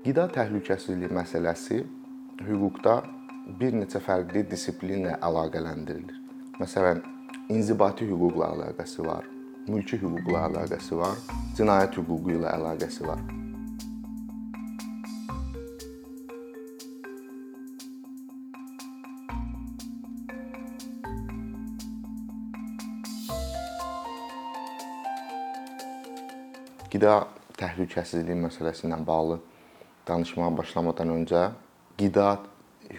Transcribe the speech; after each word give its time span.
Qida 0.00 0.22
təhlükəsizliyi 0.32 1.10
məsələsi 1.12 1.76
hüquqda 2.46 2.92
bir 3.60 3.74
neçə 3.76 4.00
fərqli 4.00 4.46
disiplinlə 4.48 5.18
əlaqələndirilir. 5.26 6.16
Məsələn, 6.56 7.02
inzibati 7.52 8.08
hüquqla 8.08 8.48
əlaqəsi 8.54 9.04
var, 9.04 9.28
mülki 9.68 9.98
hüquqla 10.00 10.46
əlaqəsi 10.48 10.96
var, 10.96 11.20
cinayət 11.58 12.00
hüququ 12.00 12.32
ilə 12.38 12.48
əlaqəsi 12.48 13.04
var. 13.10 13.20
Qida 26.88 27.14
təhlükəsizliyi 27.60 28.40
məsələsi 28.48 28.88
ilə 28.88 29.04
bağlı 29.04 29.42
danışmağa 30.10 30.50
başlamadan 30.58 31.14
öncə 31.16 31.46
qida 31.98 32.28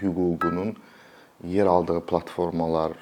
hüququnun 0.02 0.76
yer 1.44 1.66
aldığı 1.66 2.02
platformalar 2.06 2.98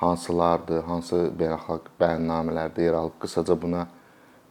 hansılardır, 0.00 0.82
hansı 0.88 1.26
beynəlxalq 1.38 1.90
bəyannamələrdə 2.00 2.86
yer 2.86 2.96
alıb 3.02 3.18
qısaca 3.20 3.56
buna 3.62 3.86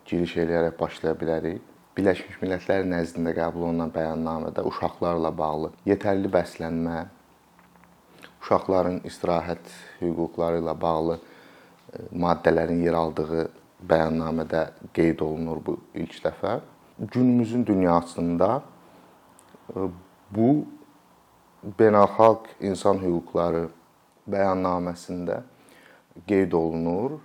giriş 0.06 0.36
eləyərək 0.44 0.76
başlaya 0.80 1.18
bilərik. 1.18 1.62
Birləşmiş 1.98 2.38
Millətlər 2.40 2.86
nəzdində 2.88 3.34
qəbul 3.36 3.66
olunan 3.72 3.90
bəyannamədə 3.92 4.64
uşaqlarla 4.70 5.32
bağlı 5.38 5.72
yetərli 5.90 6.30
bəslənmə, 6.32 7.00
uşaqların 8.44 9.02
istirahət 9.10 9.74
hüquqları 10.00 10.62
ilə 10.62 10.76
bağlı 10.80 11.18
e, 11.18 11.22
maddələrin 12.24 12.86
yer 12.86 12.96
aldığı 13.02 13.48
bəyannamədə 13.90 14.64
qeyd 14.96 15.26
olunur 15.26 15.64
bu 15.66 15.80
ilk 15.98 16.16
dəfə. 16.24 16.60
Günümüzün 17.00 17.66
dünyasında 17.66 18.64
e, 19.76 19.80
bu 20.32 20.66
beynəlxalq 21.80 22.50
insan 22.60 23.00
hüquqları 23.00 23.70
bəyannaməsində 24.28 25.38
qeyd 26.28 26.52
olunur. 26.52 27.22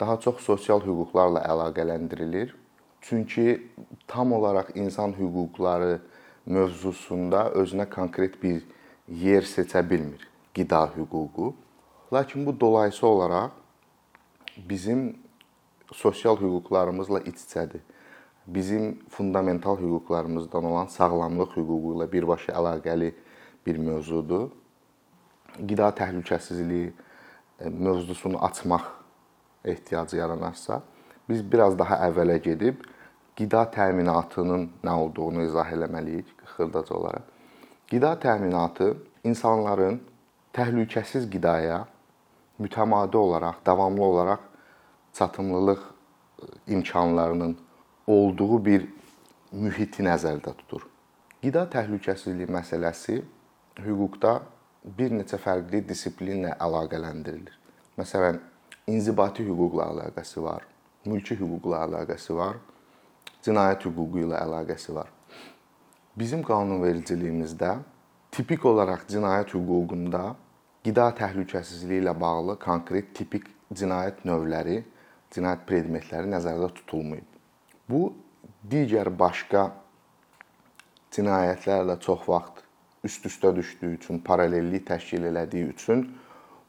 Daha 0.00 0.20
çox 0.20 0.38
sosial 0.46 0.80
hüquqlarla 0.80 1.42
əlaqələndirilir. 1.42 2.54
Çünki 3.00 3.72
tam 4.06 4.32
olaraq 4.32 4.70
insan 4.74 5.16
hüquqları 5.18 5.98
mövzusunda 6.46 7.50
özünə 7.50 7.90
konkret 7.90 8.38
bir 8.42 8.62
yer 9.08 9.42
seçə 9.42 9.82
bilmir 9.90 10.22
qida 10.54 10.86
hüququ. 10.94 11.54
Lakin 12.12 12.46
bu 12.46 12.60
dolayısı 12.60 13.06
olaraq 13.06 13.50
bizim 14.56 15.18
sosial 15.92 16.36
hüquqlarımızla 16.36 17.20
iç-içədir. 17.20 17.82
Bizim 18.46 18.98
fundamental 19.10 19.76
hüquqlarımızdan 19.78 20.64
olan 20.64 20.86
sağlamlıq 20.86 21.56
hüququ 21.56 21.94
ilə 21.96 22.06
birbaşa 22.12 22.52
əlaqəli 22.52 23.10
bir 23.66 23.78
mövzudur. 23.78 24.50
Qida 25.56 25.88
təhlükəsizliyi 25.90 26.92
e, 27.60 27.68
mövzusunu 27.68 28.44
açmaq 28.44 28.84
ehtiyacı 29.64 30.16
yaranarsa, 30.16 30.82
biz 31.28 31.42
biraz 31.52 31.78
daha 31.78 31.98
əvvələ 32.06 32.38
gedib 32.44 32.86
qida 33.36 33.64
təminatının 33.70 34.68
nə 34.84 34.94
olduğunu 34.94 35.42
izah 35.42 35.72
eləməliyik 35.72 36.30
xırdaca 36.54 36.94
olaraq. 36.94 37.26
Qida 37.90 38.14
təminatı 38.20 38.94
insanların 39.24 40.00
təhlükəsiz 40.54 41.26
qidaya 41.30 41.82
mütəmadi 42.62 43.16
olaraq, 43.16 43.58
davamlı 43.66 44.04
olaraq 44.04 44.38
çatımlılıq 45.12 45.78
e, 45.78 46.44
imkanlarının 46.66 47.65
olduğu 48.06 48.64
bir 48.64 48.86
mühiti 49.52 50.04
nəzərdə 50.06 50.52
tutur. 50.60 50.86
Qida 51.42 51.66
təhlükəsizliyi 51.70 52.48
məsələsi 52.50 53.18
hüquqda 53.82 54.38
bir 54.98 55.12
neçə 55.14 55.38
fərqli 55.42 55.82
disiplinlə 55.88 56.54
əlaqələndirilir. 56.62 57.54
Məsələn, 57.98 58.38
inzibati 58.86 59.46
hüquqla 59.46 59.90
əlaqəsi 59.92 60.42
var, 60.42 60.64
mülki 61.06 61.36
hüquqla 61.38 61.82
əlaqəsi 61.86 62.36
var, 62.38 62.58
cinayət 63.42 63.86
hüququ 63.88 64.24
ilə 64.24 64.40
əlaqəsi 64.42 64.94
var. 64.94 65.10
Bizim 66.16 66.42
qanunvericiliyimizdə 66.46 67.76
tipik 68.34 68.64
olaraq 68.64 69.06
cinayət 69.10 69.54
hüququnda 69.56 70.24
qida 70.86 71.10
təhlükəsizliyi 71.18 72.04
ilə 72.04 72.14
bağlı 72.20 72.58
konkret 72.62 73.14
tipik 73.18 73.50
cinayət 73.74 74.22
növləri, 74.28 74.82
cinayət 75.34 75.66
predmetləri 75.68 76.30
nəzərdə 76.30 76.70
tutulmayıb. 76.80 77.35
Bu 77.88 78.10
digər 78.70 79.10
başqa 79.18 79.68
cinayətlərlə 81.14 81.98
çox 82.02 82.24
vaxt 82.28 82.64
üst-üstə 83.06 83.52
düşdüyü 83.56 83.94
üçün, 84.00 84.18
paralellik 84.18 84.86
təşkil 84.88 85.28
elədiyi 85.30 85.70
üçün 85.70 86.02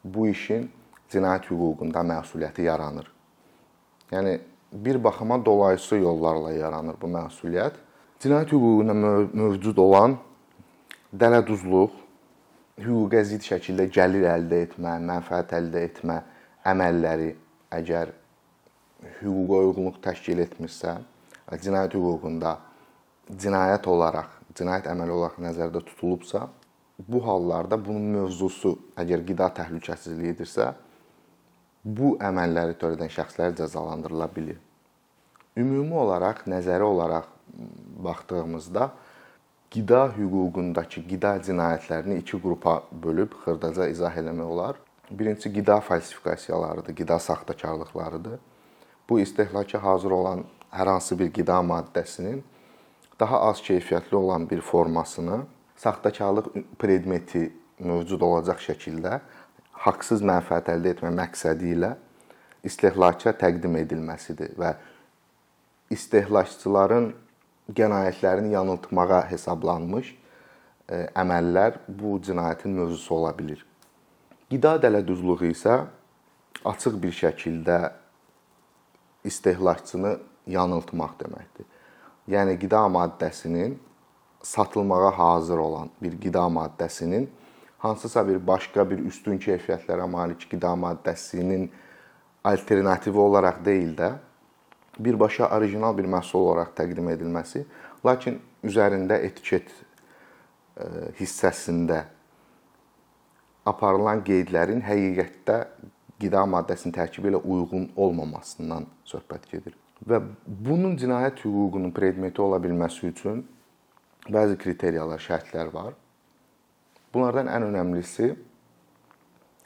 bu 0.04 0.28
işin 0.30 0.70
cinayət 1.10 1.50
hüququnda 1.50 2.04
məsuliyyəti 2.06 2.68
yaranır. 2.68 3.08
Yəni 4.12 4.40
bir 4.72 5.04
baxıma 5.04 5.46
dolayısı 5.46 5.96
yollarla 5.96 6.52
yaranır 6.52 7.02
bu 7.02 7.10
məsuliyyət. 7.16 7.82
Cinayət 8.22 8.54
hüququnda 8.54 8.94
mövcud 9.34 9.78
olan 9.78 10.18
dələduzluq, 11.16 11.98
hüquqa 12.86 13.24
zidd 13.26 13.46
şəkildə 13.48 13.90
gəlir 13.98 14.30
əldə 14.36 14.62
etmə, 14.68 14.98
mənfəət 15.10 15.58
əldə 15.58 15.84
etmə 15.90 16.22
əməlləri 16.68 17.34
əgər 17.74 18.14
hüquqa 19.20 19.62
uyğunluq 19.68 20.02
təşkil 20.04 20.42
etmirsə, 20.46 20.98
cinayət 21.52 21.98
hüququnda 21.98 22.58
cinayət 23.28 23.88
olaraq 23.92 24.38
cinayət 24.58 24.90
əməli 24.92 25.14
olaraq 25.14 25.40
nəzərdə 25.44 25.84
tutulubsa, 25.86 26.48
bu 26.98 27.22
hallarda 27.26 27.78
bunun 27.78 28.08
mövzusu 28.16 28.74
əgər 28.98 29.24
qida 29.28 29.50
təhlükəsizliyidirsə, 29.60 30.72
bu 31.98 32.16
əməlləri 32.30 32.78
törədən 32.82 33.12
şəxslər 33.14 33.54
cəzalandırıla 33.60 34.30
bilər. 34.34 34.58
Ümumi 35.58 35.96
olaraq, 35.98 36.44
nəzəri 36.50 36.86
olaraq 36.86 37.30
baxdığımızda 38.06 38.90
qida 39.74 40.02
hüququndakı 40.18 41.04
qida 41.12 41.38
cinayətlərini 41.46 42.20
iki 42.24 42.40
qrupa 42.42 42.82
bölüb 42.92 43.34
xırdaca 43.44 43.88
izah 43.94 44.18
eləmək 44.22 44.54
olar. 44.58 44.76
Birincisi 45.10 45.54
qida 45.54 45.80
falsifikasiyalarıdır, 45.80 46.96
qida 46.96 47.20
saxtakarlıqlarıdır. 47.20 48.40
Bu 49.10 49.20
istehlaka 49.20 49.84
hazır 49.84 50.12
olan 50.12 50.44
hər 50.72 50.88
hansı 50.88 51.20
bir 51.20 51.32
qida 51.34 51.60
maddəsinin 51.64 52.42
daha 53.20 53.42
az 53.50 53.62
keyfiyyətli 53.64 54.16
olan 54.16 54.50
bir 54.50 54.62
formasını 54.62 55.40
saxtakarlıq 55.76 56.50
predmeti 56.80 57.52
mövcud 57.80 58.22
olacaq 58.22 58.60
şəkildə 58.66 59.20
haqsız 59.86 60.24
mənfəət 60.26 60.72
əldə 60.74 60.94
etmə 60.96 61.14
məqsədi 61.22 61.74
ilə 61.78 61.94
istehlaka 62.68 63.34
təqdim 63.38 63.78
edilməsidir 63.80 64.56
və 64.60 64.74
istehlakçıların 65.94 67.12
qənaətlərini 67.78 68.54
yanıltmağa 68.56 69.22
hesablanmış 69.32 70.12
e, 70.90 71.06
əməllər 71.16 71.80
bu 71.88 72.18
cinayətin 72.24 72.76
mövzusu 72.80 73.16
ola 73.16 73.32
bilər. 73.38 73.62
Qida 74.52 74.78
dələduzluğu 74.84 75.52
isə 75.52 75.80
açıq 76.66 77.00
bir 77.04 77.16
şəkildə 77.16 77.80
istehlakçını 79.24 80.18
yanıltmaq 80.48 81.18
deməkdir. 81.20 81.66
Yəni 82.28 82.58
qida 82.60 82.86
maddəsinin 82.92 83.78
satılmağa 84.44 85.12
hazır 85.18 85.58
olan 85.58 85.90
bir 86.02 86.20
qida 86.22 86.48
maddəsinin 86.52 87.30
hansısa 87.78 88.28
bir 88.28 88.48
başqa 88.48 88.90
bir 88.90 89.00
üstün 89.00 89.40
keyfiyyətlərə 89.40 90.08
malik 90.10 90.48
qida 90.52 90.74
maddəsinin 90.76 91.70
alternativi 92.44 93.20
olaraq 93.20 93.66
deyil 93.66 93.96
də 93.98 94.12
birbaşa 95.00 95.50
orijinal 95.58 95.98
bir 95.98 96.06
məhsul 96.10 96.42
olaraq 96.42 96.74
təqdim 96.78 97.10
edilməsi, 97.14 97.66
lakin 98.06 98.40
üzərində 98.66 99.20
etiket 99.22 99.70
e, 100.78 100.86
hissəsində 101.20 102.04
aparılan 103.66 104.24
qeydlərin 104.26 104.82
həqiqətdə 104.88 105.60
qida 106.22 106.44
maddəsinin 106.50 106.96
tərkibi 106.96 107.32
ilə 107.32 107.42
uyğun 107.44 107.92
olmamasından 107.96 108.88
söhbət 109.08 109.48
gedir. 109.52 109.76
Və 110.06 110.20
bunun 110.46 110.98
cinayət 110.98 111.44
hüququnun 111.46 111.94
predmeti 111.96 112.42
ola 112.42 112.60
bilməsi 112.62 113.10
üçün 113.12 113.44
bəzi 114.30 114.58
kriteriyalar, 114.60 115.22
şərtlər 115.22 115.72
var. 115.74 115.94
Bunlardan 117.14 117.50
ən 117.50 117.70
önəmlisi 117.70 118.34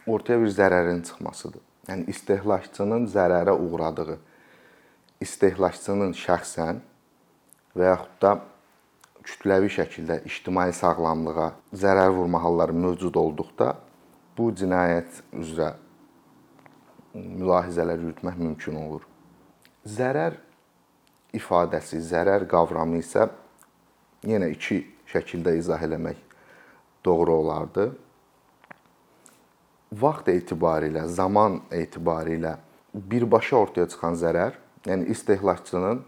ortaya 0.07 0.39
bir 0.42 0.53
zərərin 0.53 1.01
çıxmasıdır. 1.07 1.62
Yəni 1.89 2.07
istehlakçının 2.13 3.07
zərərə 3.09 3.56
uğradığı, 3.57 4.18
istehlakçının 5.25 6.13
şəxsən 6.18 6.81
və 7.75 7.89
yaxud 7.89 8.18
da 8.21 8.33
kütləvi 9.25 9.69
şəkildə 9.74 10.21
ictimai 10.30 10.71
sağlamlığa 10.74 11.51
zərər 11.83 12.12
vurma 12.15 12.42
halları 12.42 12.74
mövcud 12.74 13.18
olduqda 13.21 13.75
bu 14.38 14.50
cinayət 14.57 15.21
üzrə 15.38 15.74
mülahizələr 17.13 18.00
yürütmək 18.00 18.38
mümkün 18.40 18.78
olur. 18.81 19.06
Zərər 19.86 20.38
ifadəsi, 21.36 22.02
zərər 22.04 22.46
qavramı 22.50 23.02
isə 23.02 23.28
yenə 24.28 24.52
iki 24.54 24.84
şəkildə 25.12 25.56
izah 25.60 25.81
eləmək 25.81 26.19
doğru 27.06 27.36
olardı. 27.42 27.92
Vaxt 29.92 30.30
etibarilə, 30.31 31.06
zaman 31.08 31.60
etibarilə 31.72 32.56
birbaşa 32.94 33.57
ortaya 33.57 33.90
çıxan 33.92 34.16
zərər, 34.19 34.56
yəni 34.88 35.10
istehlakçının 35.12 36.04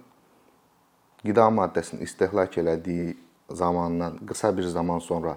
qida 1.23 1.49
maddəsini 1.51 2.03
istehlak 2.07 2.57
elədiyi 2.59 3.17
zamandan 3.51 4.17
qısa 4.27 4.53
bir 4.57 4.63
zaman 4.63 4.99
sonra 4.99 5.35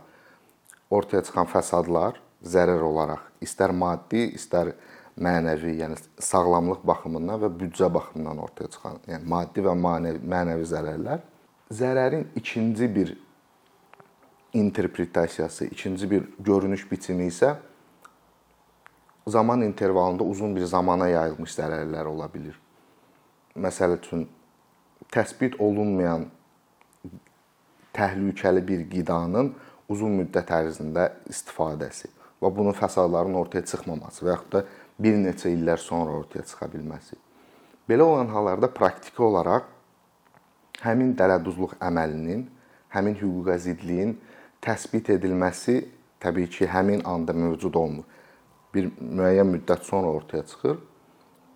ortaya 0.91 1.23
çıxan 1.27 1.49
fəsadlar 1.51 2.21
zərər 2.43 2.83
olaraq 2.83 3.23
istər 3.43 3.75
maddi, 3.75 4.31
istər 4.39 4.75
mənəvi, 5.21 5.77
yəni 5.81 5.97
sağlamlıq 6.21 6.83
baxımından 6.87 7.41
və 7.45 7.53
büdcə 7.61 7.89
baxımından 7.95 8.43
ortaya 8.45 8.71
çıxan, 8.73 8.99
yəni 9.09 9.29
maddi 9.33 9.65
və 9.65 9.73
mənəvi, 9.87 10.21
mənəvi 10.21 10.69
zərərlər 10.73 11.25
zərərin 11.73 12.27
ikinci 12.37 12.95
bir 12.95 13.17
interpretasiyası, 14.53 15.65
ikinci 15.65 16.11
bir 16.11 16.29
görünüş 16.39 16.91
biçimi 16.91 17.27
isə 17.27 17.57
zaman 19.27 19.63
intervalında 19.63 20.25
uzun 20.25 20.57
bir 20.57 20.65
zamana 20.65 21.09
yayılmış 21.09 21.51
zərərlər 21.59 22.07
ola 22.07 22.29
bilər. 22.31 22.55
Məsəl 23.57 23.97
üçün 23.99 24.29
təsbit 25.13 25.61
olunmayan 25.61 26.29
təhlükəli 27.97 28.63
bir 28.69 28.85
qidanın 28.91 29.55
uzun 29.89 30.21
müddət 30.21 30.53
ərzində 30.53 31.11
istifadəsi 31.31 32.11
və 32.43 32.51
bunun 32.57 32.77
fəsadların 32.77 33.35
ortaya 33.35 33.65
çıxmaması 33.65 34.25
və 34.25 34.35
yaxud 34.35 34.53
da 34.53 34.65
bir 34.99 35.17
neçə 35.21 35.53
illər 35.53 35.81
sonra 35.81 36.17
ortaya 36.21 36.45
çıxa 36.45 36.69
bilməsi. 36.73 37.17
Belə 37.89 38.03
olan 38.03 38.29
hallarda 38.33 38.71
praktiki 38.73 39.23
olaraq 39.23 39.69
həmin 40.83 41.15
dələduzluq 41.19 41.77
əməlinin, 41.81 42.47
həmin 42.93 43.17
hüquqa 43.21 43.59
zidliyin 43.63 44.17
təsbit 44.65 45.11
edilməsi 45.15 45.79
təbii 46.21 46.49
ki, 46.51 46.67
həmin 46.67 47.05
anda 47.05 47.33
mövcud 47.37 47.77
olmur. 47.77 48.05
Bir 48.75 48.91
müəyyən 49.01 49.49
müddət 49.53 49.87
sonra 49.89 50.11
ortaya 50.13 50.45
çıxır. 50.47 50.79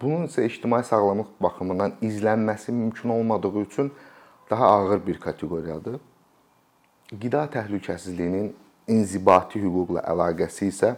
Bunun 0.01 0.29
isə 0.29 0.47
ictimai 0.47 0.85
sağlamlıq 0.85 1.35
baxımından 1.43 1.99
izlənməsi 2.01 2.73
mümkün 2.73 3.09
olmadığı 3.09 3.61
üçün 3.61 3.93
daha 4.51 4.67
ağır 4.67 5.07
bir 5.07 5.21
kateqoriyadır. 5.21 6.01
Qida 7.11 7.45
təhlükəsizliyinin 7.53 8.53
inzibati 8.89 9.61
hüquqla 9.61 10.05
əlaqəsi 10.13 10.71
isə 10.71 10.95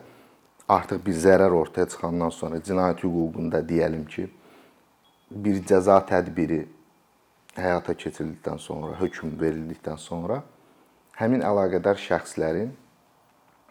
artıq 0.68 1.06
bir 1.06 1.14
zərər 1.14 1.50
ortaya 1.50 1.88
çıxandan 1.88 2.30
sonra 2.30 2.60
cinayət 2.62 3.02
hüququnda 3.04 3.62
deyəlim 3.68 4.04
ki, 4.06 4.28
bir 5.30 5.62
cəza 5.66 5.98
tədbiri 6.06 6.62
həyata 7.56 7.94
keçirildikdən 7.94 8.58
sonra, 8.58 8.96
hökm 9.00 9.34
verildikdən 9.40 9.98
sonra 10.00 10.42
həmin 11.18 11.44
əlaqədar 11.44 12.00
şəxslərin 12.00 12.72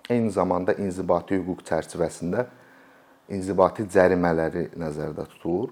eyni 0.10 0.32
zamanda 0.32 0.74
inzibati 0.74 1.40
hüquq 1.40 1.64
çərçivəsində 1.70 2.46
inzibati 3.32 3.88
cərimələri 3.88 4.70
nəzərdə 4.78 5.26
tutulur. 5.36 5.72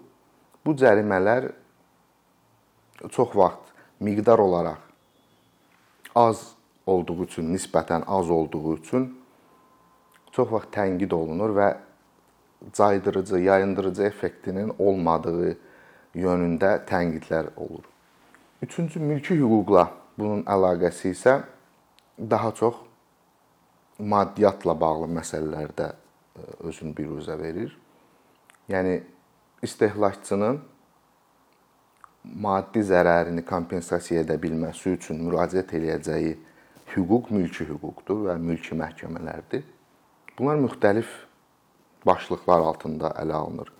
Bu 0.65 0.75
cərimələr 0.79 1.51
çox 3.11 3.35
vaxt 3.35 3.73
miqdar 3.99 4.39
olaraq 4.39 4.79
az 6.15 6.53
olduğu 6.87 7.23
üçün, 7.23 7.53
nisbətən 7.53 8.03
az 8.07 8.29
olduğu 8.29 8.75
üçün 8.77 9.18
çox 10.39 10.51
vaxt 10.55 10.71
tənqid 10.75 11.11
olunur 11.11 11.51
və 11.55 11.69
caydırıcı, 12.73 13.39
yayındırıcı 13.43 14.03
effektinin 14.03 14.71
olmadığı 14.79 15.57
yönündə 16.15 16.79
tənqidlər 16.87 17.55
olur. 17.57 17.83
Üçüncü 18.63 18.99
mülki 18.99 19.35
hüquqla 19.39 19.89
bunun 20.17 20.43
əlaqəsi 20.43 21.11
isə 21.15 21.39
daha 22.19 22.51
çox 22.55 22.75
maddiyyatla 23.99 24.75
bağlı 24.79 25.07
məsələlərdə 25.19 25.87
e, 25.91 26.41
özünü 26.67 26.95
biruzə 26.95 27.35
verir. 27.39 27.71
Yəni 28.69 29.01
istehlakçının 29.63 30.61
maddi 32.23 32.83
zərərini 32.83 33.43
kompensasiya 33.47 34.23
edə 34.23 34.39
bilməsi 34.39 34.95
üçün 34.95 35.19
müraciət 35.25 35.75
eləyəcəyi 35.79 36.37
hüquq 36.95 37.31
mülki 37.35 37.67
hüquqdur 37.67 38.27
və 38.29 38.37
mülki 38.39 38.75
məhkəmələrdir. 38.79 39.67
Bunlar 40.39 40.55
müxtəlif 40.55 41.07
başlıqlar 42.07 42.61
altında 42.63 43.09
ələ 43.19 43.35
alınır. 43.35 43.71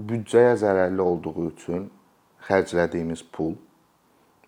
Büdcəyə 0.00 0.54
zərərli 0.56 1.04
olduğu 1.04 1.50
üçün 1.50 1.90
xərclədiyimiz 2.48 3.24
pul. 3.32 3.52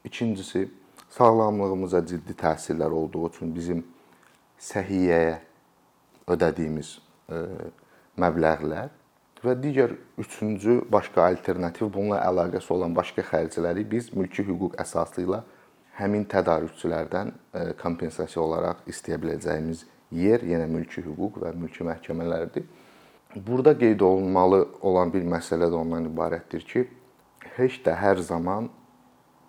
İkincisi, 0.05 0.71
sağlamlığımıza 1.11 2.01
ciddi 2.07 2.33
təsirlər 2.33 2.97
olduğu 3.03 3.27
üçün 3.29 3.53
bizim 3.55 3.85
səhiyyəyə 4.71 5.37
ödədiyimiz 6.33 6.95
e, 7.29 7.45
məbləğlər 8.17 8.89
və 9.45 9.59
digər 9.61 9.99
üçüncü 10.25 10.81
başqa 10.89 11.29
alternativ 11.29 11.93
bununla 11.93 12.25
əlaqəsi 12.33 12.73
olan 12.73 12.97
başqa 12.97 13.29
xərcləri 13.29 13.85
biz 13.93 14.13
mülki 14.17 14.49
hüquq 14.49 14.81
əsası 14.81 15.29
ilə 15.29 15.45
həmin 16.01 16.25
tədarükçülərdən 16.33 17.33
e, 17.37 17.73
kompensasiya 17.85 18.41
olaraq 18.49 18.87
istəyə 18.89 19.21
biləcəyimiz 19.21 19.85
yer 20.13 20.43
yenə 20.43 20.67
mülki 20.71 21.03
hüquq 21.05 21.41
və 21.43 21.53
mülki 21.57 21.85
məhkəmələrdir. 21.87 22.65
Burada 23.37 23.77
qeyd 23.79 24.01
olunmalı 24.01 24.65
olan 24.81 25.13
bir 25.13 25.23
məsələ 25.23 25.71
də 25.71 25.77
ondan 25.79 26.09
ibarətdir 26.11 26.65
ki, 26.67 26.87
heç 27.57 27.79
də 27.85 27.95
hər 27.95 28.19
zaman 28.27 28.69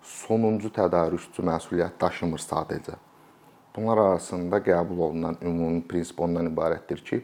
sonuncu 0.02 0.70
tədarükçü 0.74 1.42
məsuliyyət 1.46 1.98
daşımır 2.00 2.42
sadəcə. 2.42 2.94
Bunlar 3.76 3.98
arasında 3.98 4.58
qəbul 4.62 5.00
olunan 5.08 5.38
ümumi 5.42 5.82
prinsip 5.88 6.20
ondan 6.20 6.46
ibarətdir 6.50 7.02
ki, 7.02 7.22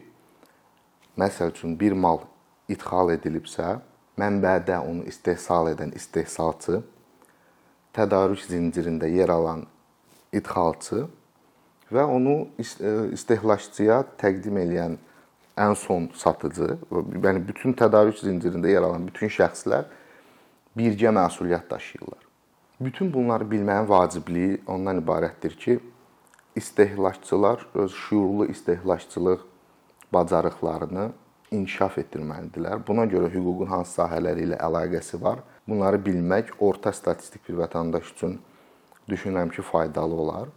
məsəl 1.17 1.53
üçün 1.53 1.79
bir 1.79 1.93
mal 1.93 2.23
idxal 2.67 3.13
edilibsə, 3.13 3.77
mənbədə 4.19 4.79
onu 4.83 5.05
istehsal 5.07 5.71
edən 5.71 5.93
istehsalçı, 5.95 6.81
tədarük 7.95 8.43
zəncirində 8.49 9.07
yer 9.07 9.31
alan 9.31 9.63
idxalçı 10.33 11.05
və 11.91 12.05
onu 12.05 12.35
e, 12.59 12.91
istehlakçıya 13.13 14.03
təqdim 14.21 14.57
edən 14.61 14.97
ən 15.59 15.75
son 15.75 16.07
satıcı, 16.15 16.77
yəni 16.91 17.41
bütün 17.47 17.73
tədarük 17.77 18.19
zəncirində 18.21 18.71
yer 18.71 18.85
alan 18.85 19.07
bütün 19.09 19.31
şəxslər 19.33 19.89
birgə 20.77 21.11
məsuliyyət 21.15 21.69
daşıyırlar. 21.71 22.21
Bütün 22.79 23.13
bunları 23.13 23.43
bilməyin 23.43 23.89
vacibliyi 23.89 24.61
ondan 24.67 25.01
ibarətdir 25.01 25.55
ki, 25.59 25.79
istehlakçılar 26.55 27.65
öz 27.75 27.91
şüurlu 27.91 28.45
istehlakçılıq 28.45 29.41
bacarıqlarını 30.13 31.09
inkişaf 31.51 31.97
etdirməlidirlər. 31.97 32.85
Buna 32.87 33.03
görə 33.09 33.27
hüququn 33.33 33.67
hansı 33.73 33.99
sahələri 33.99 34.45
ilə 34.47 34.61
əlaqəsi 34.63 35.19
var, 35.21 35.41
bunları 35.67 35.99
bilmək 36.05 36.53
orta 36.59 36.93
statistik 36.93 37.43
bir 37.49 37.59
vətəndaş 37.65 38.13
üçün 38.15 38.39
düşünürəm 39.09 39.51
ki, 39.51 39.61
faydalı 39.61 40.15
olar 40.15 40.47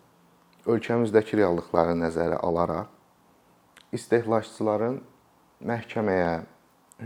ölkəmizdəki 0.66 1.38
reallıqları 1.40 1.94
nəzərə 1.98 2.38
alaraq 2.46 2.90
istehlakçıların 3.92 5.00
məhkəməyə, 5.68 6.42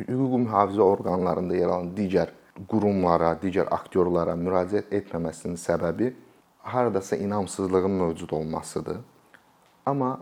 hüquq 0.06 0.36
mühafizə 0.44 0.84
orqanlarında 0.84 1.56
yer 1.56 1.72
alan 1.72 1.90
digər 1.96 2.32
qurumlara, 2.70 3.34
digər 3.40 3.68
aktyorlara 3.74 4.36
müraciət 4.38 4.92
etməməsinin 5.00 5.58
səbəbi 5.60 6.12
hardasa 6.66 7.16
inamsızlığın 7.16 7.90
mövcud 7.90 8.30
olmasıdır. 8.30 9.00
Amma 9.86 10.18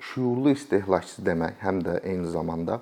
şuurlu 0.00 0.50
istehlakçı 0.50 1.22
demək 1.26 1.58
həm 1.62 1.82
də 1.86 1.98
eyni 2.02 2.30
zamanda 2.30 2.80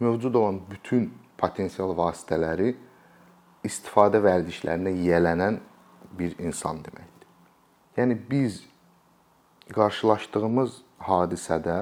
mövcud 0.00 0.34
olan 0.34 0.60
bütün 0.70 1.10
potensial 1.38 1.94
vasitələri 1.96 2.74
istifadə 3.64 4.20
vərdişlərinə 4.22 4.92
yiyələnən 4.94 5.60
bir 6.18 6.34
insan 6.38 6.82
deməkdir. 6.82 7.28
Yəni 7.96 8.18
biz 8.30 8.62
qarşılaşdığımız 9.74 10.76
hadisədə 11.08 11.78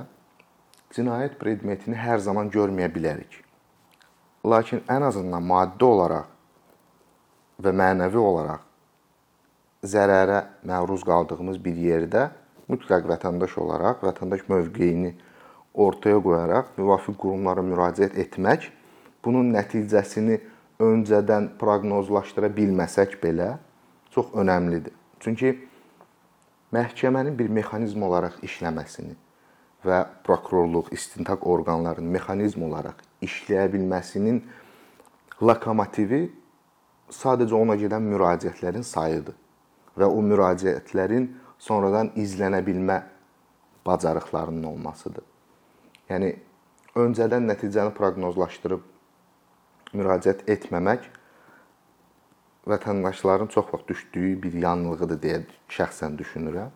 cinayət 0.94 1.36
predmetini 1.40 1.98
hər 1.98 2.22
zaman 2.22 2.50
görməyə 2.52 2.88
bilərik. 2.92 3.42
Lakin 4.46 4.82
ən 4.90 5.06
azından 5.08 5.42
maddi 5.42 5.84
olaraq 5.84 6.32
və 7.62 7.72
mənəvi 7.72 8.20
olaraq 8.20 8.66
zərərə 9.86 10.42
məruz 10.66 11.04
qaldığımız 11.06 11.58
bir 11.62 11.78
yerdə 11.86 12.26
mütləq 12.70 13.06
vətəndaş 13.10 13.56
olaraq 13.62 14.02
vətəndaş 14.06 14.46
mövqeyini 14.50 15.14
ortaya 15.74 16.18
qoyaraq 16.22 16.74
müvafiq 16.78 17.18
qurumlara 17.22 17.62
müraciət 17.66 18.16
etmək 18.22 18.70
bunun 19.24 19.52
nəticəsini 19.54 20.40
öncədən 20.82 21.52
proqnozlaşdıra 21.60 22.50
bilməsək 22.56 23.16
belə 23.22 23.56
çox 24.14 24.32
önəmlidir. 24.34 24.92
Çünki 25.20 25.54
məhkəmənin 26.76 27.38
bir 27.38 27.48
mexanizm 27.60 28.04
olaraq 28.08 28.42
işləməsini 28.46 29.16
və 29.86 30.02
prokurorluq, 30.26 30.92
istintaq 30.92 31.46
orqanlarının 31.46 32.12
mexanizm 32.18 32.66
olaraq 32.68 33.02
işləyə 33.24 33.66
bilməsinin 33.72 34.42
lokomotivi 35.40 36.22
sadəcə 37.12 37.54
ona 37.54 37.76
gedən 37.80 38.06
müraciətlərin 38.12 38.84
sayıdır. 38.86 39.36
və 39.96 40.08
o 40.12 40.20
müraciətlərin 40.24 41.30
sonradan 41.58 42.12
izlənə 42.20 42.60
bilmə 42.64 43.00
bacarıqlarının 43.86 44.64
olmasıdır. 44.70 45.24
Yəni 46.10 46.32
öncədən 47.00 47.48
nəticəni 47.50 47.94
proqnozlaşdırıb 47.96 48.84
müraciət 49.96 50.44
etməmək 50.52 51.08
vətəndaşların 52.70 53.48
çox 53.54 53.66
vaxt 53.72 53.88
düşdüyü 53.88 54.42
bir 54.42 54.58
yanılğıdır 54.66 55.22
deyə 55.22 55.38
şəxsən 55.78 56.18
düşünürəm. 56.22 56.74